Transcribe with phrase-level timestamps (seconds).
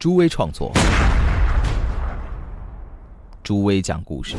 [0.00, 0.72] 朱威创作，
[3.42, 4.34] 朱威讲故事。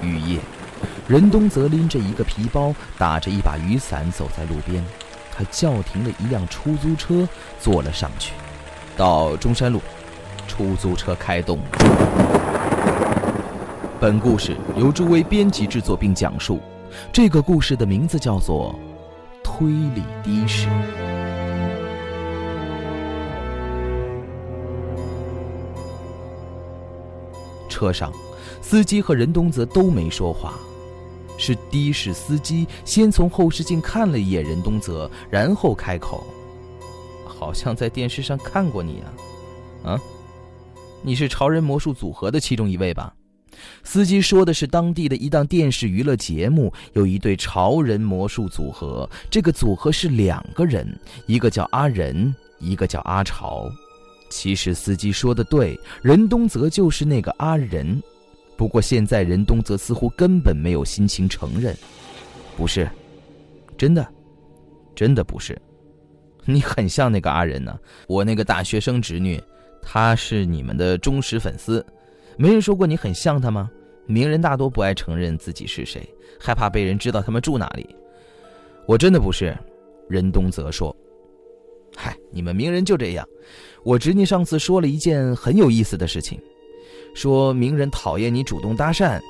[0.00, 0.38] 雨夜，
[1.08, 4.84] 任东泽拎着一个皮包，打着一把雨伞走在路边。
[5.32, 8.34] 他叫停了一辆出租车，坐了上去。
[8.96, 9.80] 到中山路，
[10.46, 11.58] 出租车开动。
[13.98, 16.60] 本故事由朱威编辑制作并讲述。
[17.12, 18.78] 这个故事的名字叫做。
[19.60, 20.68] 推理的士。
[27.68, 28.10] 车上，
[28.62, 30.54] 司机和任东泽都没说话，
[31.36, 36.24] 是的士司机先从后视镜看了一眼任东泽，然后开口
[37.28, 39.02] ：“好像在电视上看过你
[39.84, 40.00] 啊，啊，
[41.02, 43.12] 你是潮人魔术组合的其中一位吧？”
[43.82, 49.08] 司机说的是当地的一档电视娱乐节目，有一对潮人魔术组合。
[49.30, 50.86] 这个组合是两个人，
[51.26, 53.70] 一个叫阿仁，一个叫阿潮。
[54.28, 58.00] 其实司机说的对，任东泽就是那个阿仁。
[58.56, 61.76] 不过现在任东泽似乎根本没有心情承认，
[62.56, 62.88] 不是，
[63.76, 64.06] 真的，
[64.94, 65.60] 真的不是。
[66.44, 69.42] 你很像那个阿仁呢，我那个大学生侄女，
[69.82, 71.84] 她是你们的忠实粉丝。
[72.40, 73.70] 没人说过你很像他吗？
[74.06, 76.08] 名人大多不爱承认自己是谁，
[76.40, 77.94] 害怕被人知道他们住哪里。
[78.86, 79.54] 我真的不是，
[80.08, 80.96] 任东泽说。
[81.94, 83.28] 嗨，你们名人就这样。
[83.84, 86.40] 我侄女上次说了一件很有意思的事情，
[87.12, 89.20] 说名人讨厌你主动搭讪，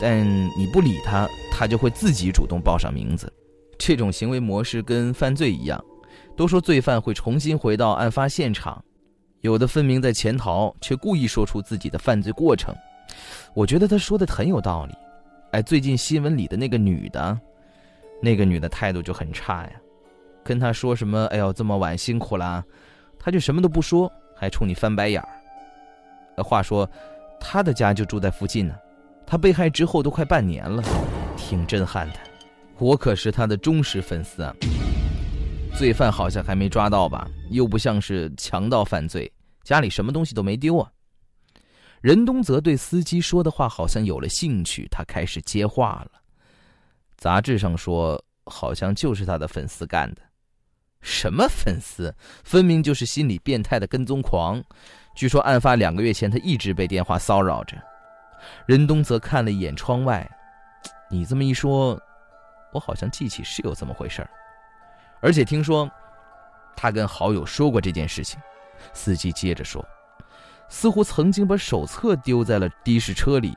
[0.00, 0.24] 但
[0.56, 3.28] 你不理他，他就会自己主动报上名字。
[3.76, 5.84] 这种行为模式跟犯罪一样，
[6.36, 8.84] 都说罪犯会重新回到案发现场。
[9.42, 12.72] 有的分明在潜逃，却故意说出自己的犯罪过程。
[13.54, 14.94] 我觉得他说的很有道理。
[15.50, 17.38] 哎，最近新闻里的那个女的，
[18.22, 19.72] 那个女的态度就很差呀。
[20.44, 22.64] 跟他说什么“哎呦，这么晚辛苦啦”，
[23.18, 26.42] 他就什么都不说，还冲你翻白眼儿。
[26.44, 26.88] 话说，
[27.40, 28.74] 他的家就住在附近呢。
[29.26, 30.84] 他被害之后都快半年了，
[31.36, 32.14] 挺震撼的。
[32.78, 34.54] 我可是他的忠实粉丝啊。
[35.74, 37.28] 罪犯好像还没抓到吧？
[37.50, 39.30] 又不像是强盗犯罪，
[39.64, 40.88] 家里什么东西都没丢啊。
[42.00, 46.20] 任东泽对司机说的话好像有了兴趣，他开始接话了。
[47.16, 50.22] 杂志上说，好像就是他的粉丝干的。
[51.00, 52.14] 什么粉丝？
[52.44, 54.62] 分明就是心理变态的跟踪狂。
[55.16, 57.76] 据说案发两个月前，他一直被电话骚扰着。
[58.66, 60.28] 任东泽看了一眼窗外，
[61.10, 62.00] 你这么一说，
[62.72, 64.30] 我好像记起是有这么回事儿。
[65.22, 65.88] 而且听说，
[66.76, 68.38] 他跟好友说过这件事情。
[68.92, 69.82] 司机接着说，
[70.68, 73.56] 似乎曾经把手册丢在了的士车里，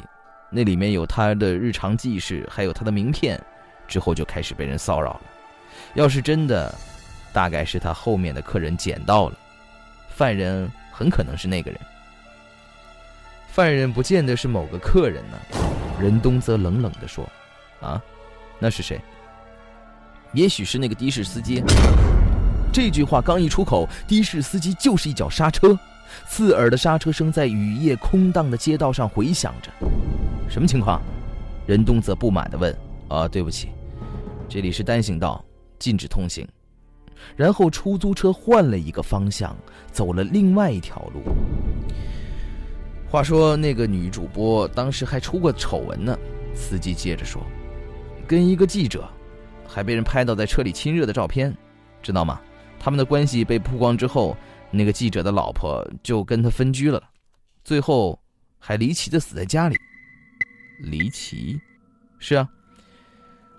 [0.51, 3.41] 那里面有他的日常记事，还有他的名片。
[3.87, 5.21] 之后就开始被人骚扰了。
[5.95, 6.73] 要是真的，
[7.33, 9.35] 大概是他后面的客人捡到了。
[10.09, 11.79] 犯人很可能是那个人。
[13.47, 15.37] 犯人不见得是某个客人呢。
[15.99, 17.27] 任东则冷冷地说
[17.81, 18.01] ：“啊，
[18.59, 19.01] 那是谁？”
[20.35, 21.63] 也许是那个的士司机。
[22.71, 25.77] 这句话刚一出口，的士司机就是一脚刹车，
[26.27, 29.71] 刺耳的刹车声在雨夜空荡的街道上回响着。
[30.49, 31.01] 什么情况？
[31.65, 32.75] 任东泽不满地问。
[33.07, 33.69] 啊，对不起，
[34.49, 35.43] 这里是单行道，
[35.79, 36.45] 禁止通行。
[37.35, 39.55] 然后出租车换了一个方向，
[39.91, 41.21] 走了另外一条路。
[43.09, 46.17] 话说那个女主播当时还出过丑闻呢。
[46.53, 47.41] 司机接着说，
[48.27, 49.07] 跟一个记者。
[49.67, 51.55] 还被人拍到在车里亲热的照片，
[52.01, 52.39] 知道吗？
[52.79, 54.35] 他们的关系被曝光之后，
[54.71, 57.01] 那个记者的老婆就跟他分居了，
[57.63, 58.19] 最后
[58.59, 59.75] 还离奇的死在家里。
[60.79, 61.59] 离奇？
[62.19, 62.47] 是啊，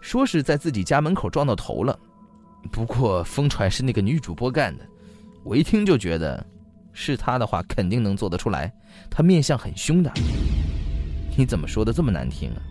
[0.01, 1.99] 说是在自己家门口撞到头了。
[2.71, 4.87] 不过疯传是那个女主播干的，
[5.45, 6.45] 我一听就觉得，
[6.93, 8.73] 是她的话肯定能做得出来。
[9.11, 10.13] 她面相很凶的。
[11.37, 12.63] 你怎么说的这么难听啊？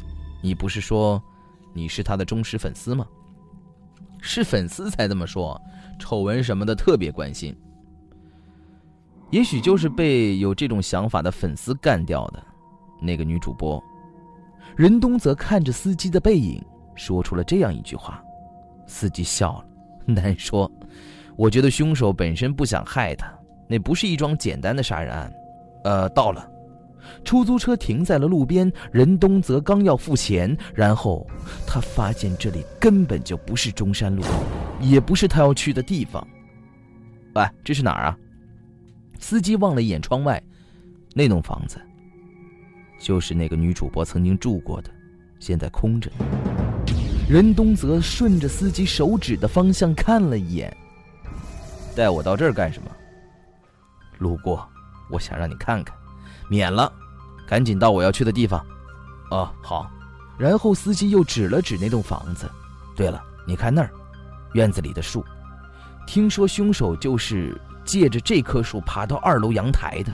[0.42, 1.22] 你不是说
[1.74, 3.08] 你是她的忠实粉丝吗？
[4.22, 5.60] 是粉丝才这么说，
[6.00, 7.56] 丑闻什么的特别关心。
[9.32, 12.44] 也许就是被有这种想法的粉丝干掉的。
[13.02, 13.84] 那个女主播，
[14.76, 16.64] 任东则看着司机的背影，
[16.96, 18.24] 说出了这样一句话。
[18.88, 19.66] 司机笑了，
[20.14, 20.72] 难说。
[21.36, 23.32] 我觉得凶手本身不想害他，
[23.68, 25.34] 那不是一桩简单的杀人案。
[25.84, 26.50] 呃，到了。
[27.24, 31.26] 出租车停在了路边，任东泽刚要付钱，然后
[31.66, 34.24] 他发现这里根本就不是中山路，
[34.80, 36.26] 也不是他要去的地方。
[37.34, 38.18] 喂，这是哪儿啊？
[39.20, 40.42] 司机望了一眼窗外，
[41.14, 41.80] 那栋房子
[43.00, 44.90] 就是那个女主播曾经住过的，
[45.40, 46.12] 现在空着。
[47.28, 50.76] 任东泽顺着司机手指的方向看了一眼，
[51.96, 52.92] 带我到这儿干什么？
[54.20, 54.66] 路过，
[55.12, 55.96] 我想让你看看。
[56.50, 56.92] 免了，
[57.48, 58.64] 赶紧到我要去的地方。
[59.32, 59.90] 哦，好。
[60.38, 62.50] 然后司机又指了指那栋房子。
[62.96, 63.90] 对了，你看那儿，
[64.54, 65.24] 院子里的树。
[66.06, 70.14] 听说凶手就是借着这棵树爬到二楼阳台的。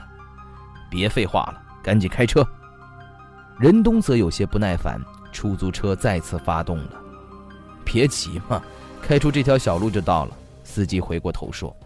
[0.90, 2.46] 别废话了，赶紧开车。
[3.58, 5.00] 任东则有些不耐烦，
[5.32, 6.90] 出租车再次发动了。
[7.84, 8.62] 别急嘛，
[9.02, 10.36] 开出这条小路就到了。
[10.64, 11.76] 司机回过头说：“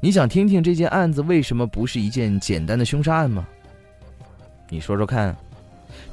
[0.00, 3.46] 你想听听这件案子为什么不是一件简单的凶杀案吗？
[4.72, 5.36] 你说说看，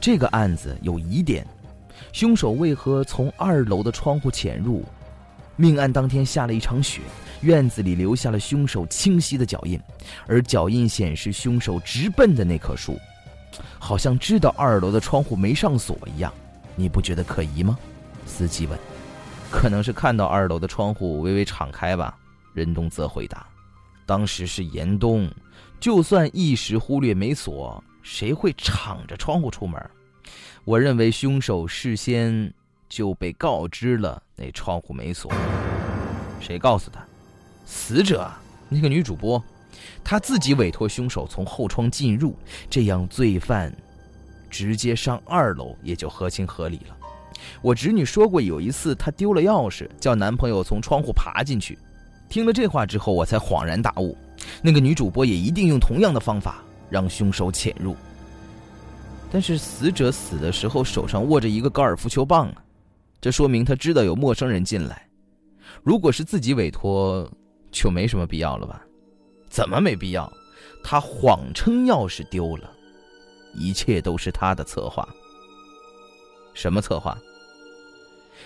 [0.01, 1.47] 这个案子有疑点，
[2.11, 4.83] 凶手为何从二楼的窗户潜入？
[5.55, 6.99] 命案当天下了一场雪，
[7.39, 9.79] 院子里留下了凶手清晰的脚印，
[10.27, 12.99] 而脚印显示凶手直奔的那棵树，
[13.79, 16.29] 好像知道二楼的窗户没上锁一样。
[16.75, 17.79] 你不觉得可疑吗？”
[18.27, 18.77] 司机问。
[19.49, 22.13] 可能是看到二楼的窗户微微敞开吧，
[22.53, 23.47] 任东则回答
[24.05, 25.31] ：“当时是严冬，
[25.79, 29.79] 就算一时忽略没锁，谁会敞着窗户出门？
[30.65, 32.53] 我认为凶手事先
[32.87, 35.31] 就被告知了那窗户没锁。
[36.39, 37.03] 谁告诉他？
[37.65, 38.31] 死者
[38.67, 39.43] 那个女主播，
[40.03, 42.35] 她自己委托凶手从后窗进入，
[42.69, 43.73] 这样罪犯
[44.49, 46.95] 直接上二楼也就合情合理了。”
[47.61, 51.77] 我侄女说过，有一次她丢了钥匙，叫男朋友从窗户爬进去。
[52.27, 54.17] 听了这话之后，我才恍然大悟，
[54.61, 57.95] 那个女主播也一定用同样的方法让凶手潜入。
[59.31, 62.63] 但是死者死的时候手上握着一个高尔夫球棒啊，
[63.21, 65.07] 这说明他知道有陌生人进来。
[65.83, 67.29] 如果是自己委托，
[67.71, 68.81] 就没什么必要了吧？
[69.49, 70.31] 怎么没必要？
[70.83, 72.71] 他谎称钥匙丢了，
[73.53, 75.07] 一切都是他的策划。
[76.53, 77.17] 什么策划？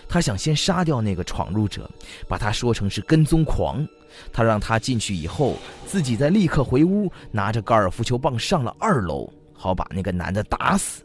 [0.08, 1.90] 他想先杀掉那个闯入者，
[2.28, 3.86] 把他说成是跟踪狂。
[4.32, 5.58] 他让他进去以后，
[5.88, 11.04] 自己再立刻回屋，拿着高尔夫球棒上了二楼，好把那个男的打死。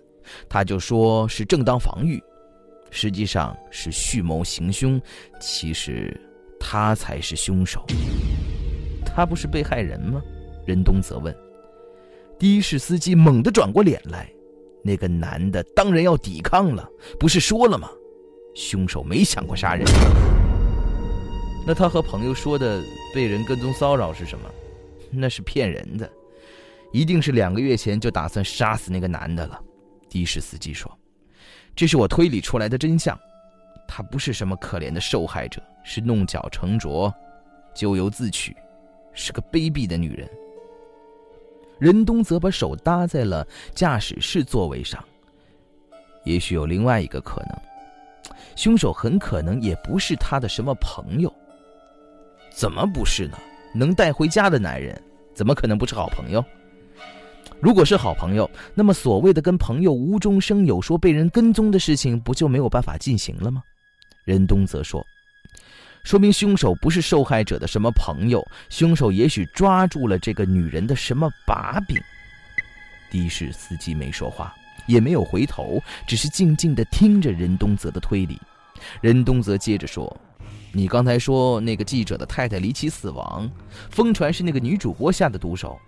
[0.49, 2.23] 他就说是正当防御，
[2.91, 5.01] 实际上是蓄谋行凶。
[5.41, 6.15] 其实
[6.61, 7.83] 他才是凶手。
[9.07, 10.21] 他不是被害人吗？
[10.67, 11.35] 任东则问。
[12.39, 14.31] 的士司机猛地转过脸来，
[14.85, 16.87] 那个男的当然要抵抗了，
[17.19, 17.89] 不是说了吗？
[18.59, 19.87] 凶手没想过杀人，
[21.65, 22.83] 那他和朋友说的
[23.15, 24.51] 被人跟踪骚扰是什么？
[25.13, 26.11] 那是骗人的，
[26.93, 29.61] 一定是两个月前就打算杀死那个男的了。
[30.11, 30.91] 的士司机说
[31.77, 33.17] ：“这是我推理出来的真相，
[33.87, 37.15] 他不是什么可怜的受害者，是弄巧成拙，
[37.77, 38.57] 咎由自取，
[39.15, 40.29] 是个卑鄙的女人。”
[41.79, 45.03] 任东则把手搭在了驾驶室座位上，
[46.25, 47.68] 也许有另外一个可能。
[48.57, 51.33] 凶手很可能也不是他的什么朋友，
[52.51, 53.39] 怎么不是呢？
[53.75, 55.01] 能带回家的男人，
[55.35, 56.45] 怎么可能不是好朋友？
[57.61, 63.63] 如果是好朋友，那么所谓的跟朋友无中生有说被人跟踪的事情，不就没有办法进行了吗？
[64.25, 65.05] 任东则说
[66.05, 71.97] ：“说明凶手不是受害者的什么朋友，凶手也许抓住了这个女人的什么把柄。”
[73.11, 74.55] 的士司机没说话。
[74.89, 78.37] 也没有回头，只是静静地听着任东泽的推理。
[79.01, 80.17] 任东泽接着说
[80.73, 83.49] ：“你刚才说那个记者的太太离奇死亡，
[83.91, 85.79] 疯传是那个女主播下的毒手，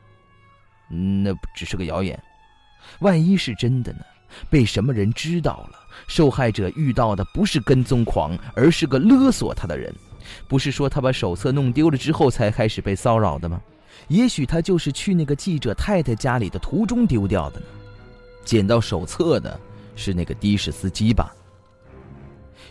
[0.89, 2.17] 那不只是个谣言。
[3.01, 4.01] 万一是真的呢？
[4.49, 5.79] 被什么人知道了？
[6.07, 9.93] 受害者遇到的不是跟踪狂，而是个勒索他的人。
[10.47, 13.61] 不是说他把手册弄丢了之后才开始被骚扰的吗？
[14.09, 17.67] 也许他就是去那个记者太太家里的途中丢掉的呢。”
[18.45, 19.59] 捡到手册的
[19.97, 21.35] 是那个的士司机吧？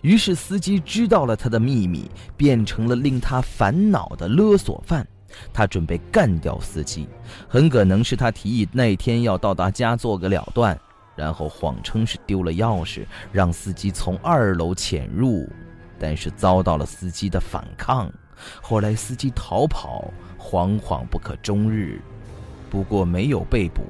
[0.02, 5.06] 于是司机知道了他的秘密，变成了令他烦恼的勒索犯。
[5.54, 7.08] 他准备干掉司机，
[7.48, 10.78] 很可能是他提议那天要到达家做个了断，
[11.16, 15.48] 然后谎称是丢了钥匙，让司机从二楼潜入，
[16.00, 18.12] 但是遭到了司机的反抗。
[18.62, 22.02] 后来司机逃跑，惶惶不可终日，
[22.70, 23.84] 不过没有被捕。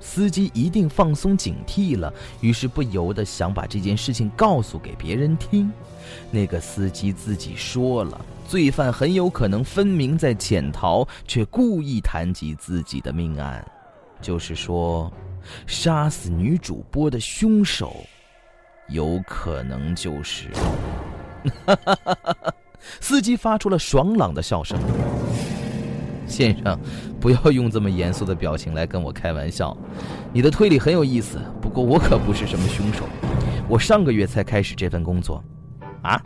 [0.00, 5.70] 司机一定放松警惕了，于是不由得想把这件事情告诉给别人听。
[6.30, 13.64] 那个司机自己说了，罪犯很有可能分明在潜逃，却故意谈及自己的命案，
[14.22, 15.12] 就是说，
[15.66, 17.96] 杀死女主播的凶手，
[18.88, 20.50] 有可能就是。
[23.00, 24.78] 司机发出了爽朗的笑声。
[26.28, 26.78] 先生，
[27.18, 29.76] 不要用这么严肃的表情来跟我开玩笑。
[30.32, 33.04] 你的推理很有意思，不过我可不是什么凶手。
[33.68, 35.42] 我上个月才开始这份工作。
[36.02, 36.22] 啊？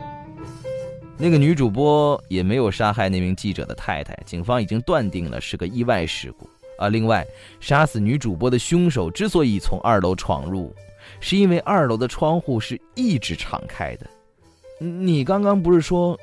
[1.17, 6.49] 那个女主播也没有杀害那名记者的太太，警方已经断定了是个意外事故。
[6.77, 7.25] 啊，另外，
[7.59, 10.73] 杀死女主播的凶手之所以从二楼闯入，
[11.19, 14.07] 是因为二楼的窗户是一直敞开的。
[14.79, 16.19] 你刚刚不是说，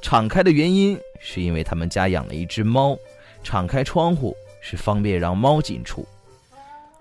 [0.00, 2.96] 敞开的原因是因为他们家养了一只猫，
[3.42, 6.06] 敞开窗户是方便让猫进出。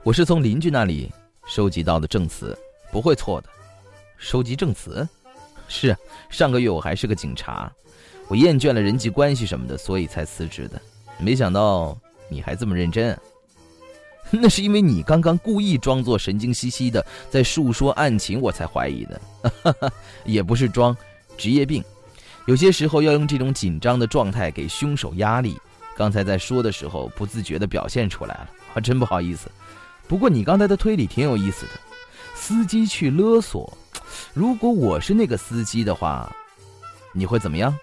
[0.03, 1.11] 我是从邻居那里
[1.45, 2.57] 收集到的证词，
[2.91, 3.49] 不会错的。
[4.17, 5.07] 收集证词？
[5.67, 5.95] 是，
[6.29, 7.71] 上个月我还是个警察，
[8.27, 10.81] 我厌倦了人际关系什么的，所以才辞职的。
[11.19, 11.97] 没想到
[12.29, 13.15] 你还这么认真，
[14.31, 19.21] 那是因为你刚刚故意装作神经兮兮的在述说案情，我才怀疑的。
[20.25, 20.95] 也不是装，
[21.37, 21.83] 职业病，
[22.45, 25.59] 有些时候要用这种紧张的状态给凶手压力。
[25.99, 29.51] 刚才在说的时候不自觉地表现出来了， 啊，真不好意思。
[30.07, 31.73] 不过你刚才的推理挺有意思的，
[32.33, 33.77] 司机去勒索。
[34.33, 36.33] 如果我是那个司机的话，
[37.11, 37.77] 你会怎么样？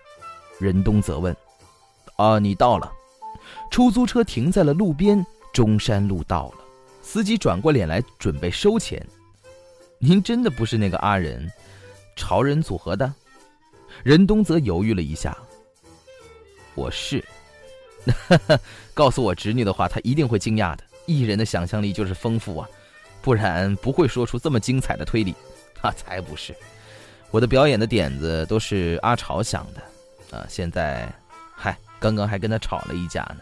[0.58, 1.36] 任东则问。
[2.16, 2.90] 啊，你到了，
[3.70, 6.64] 出租车停在了路边，中山路到了。
[7.02, 9.06] 司机转过脸来准备收钱。
[9.98, 11.46] 您真的不是那个阿仁，
[12.16, 13.12] 潮人组合的？
[14.02, 15.36] 任东则犹豫了一下。
[16.74, 17.22] 我是。
[18.94, 20.84] 告诉我侄女的话，她一定会惊讶的。
[21.06, 22.68] 艺人的想象力就是丰富啊，
[23.22, 25.34] 不然不会说出这么精彩的推理。
[25.82, 26.54] 啊，才不是！
[27.30, 31.06] 我的表演的点子都是阿朝想的，啊，现在，
[31.54, 33.36] 嗨，刚刚还跟他吵了一架呢。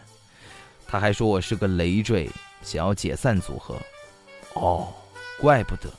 [0.85, 2.29] 他还说我是个累赘，
[2.61, 3.77] 想要解散组合。
[4.53, 4.93] 哦，
[5.39, 5.89] 怪不得。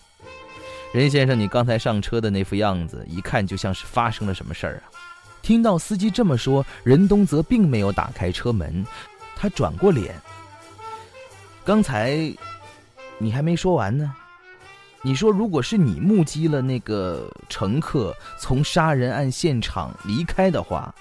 [0.93, 4.85] 任先生，你刚才上车的那副样子，一看就像是发生了什么事儿啊！
[5.47, 8.85] 听到司机这么说，任东泽并没有打开车门，
[9.37, 10.21] 他转过脸。
[11.65, 12.17] 刚才，
[13.17, 14.13] 你还没说完呢。
[15.03, 20.93] 你说，如果是你目击了那个乘客从杀人案现场离开的话，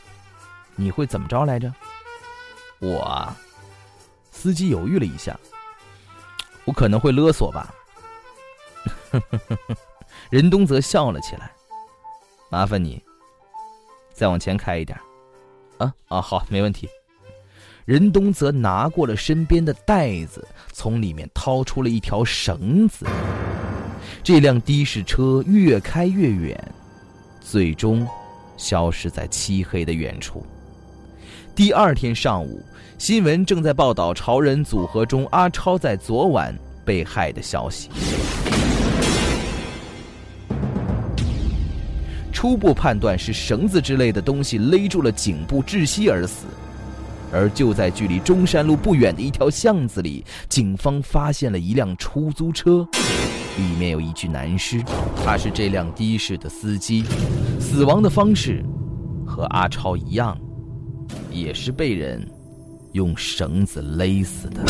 [0.76, 1.74] 你会怎么着来着？
[2.78, 3.28] 我，
[4.30, 5.36] 司机犹豫了一下，
[6.66, 7.74] 我可能会勒索吧。
[10.30, 11.52] 任东泽笑了起来，
[12.52, 13.02] 麻烦你
[14.16, 14.98] 再往前开一点。
[15.78, 16.88] 啊啊，好，没问题。
[17.86, 23.06] 任东则拿过了身边的袋子，从里面掏出了一条绳子。
[24.24, 26.74] 这辆的士车越开越远，
[27.42, 28.08] 最终
[28.58, 30.44] 消失在漆黑的远处。
[31.54, 32.60] 第二天上午，
[32.98, 37.90] 新闻正在报道潮人组合中阿超在昨晚被害的消息。
[42.46, 46.46] 初步判断是绳子之类的东西勒住了颈部窒息而死。
[47.34, 52.88] 而就在距离中山路不远的一条巷子里，警方发现了一辆出租车。
[53.58, 54.80] 里面有一具男尸，
[55.26, 57.04] 他是这辆的士的司机，
[57.60, 58.64] 死亡的方式
[59.26, 60.38] 和阿超一样，
[61.32, 62.24] 也是被人
[62.92, 64.64] 用绳子勒死的。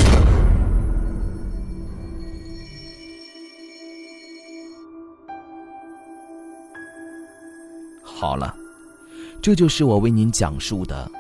[8.17, 8.55] 好了，
[9.41, 11.11] 这就是我为您讲述的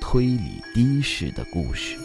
[0.00, 1.96] 推理的士的故事。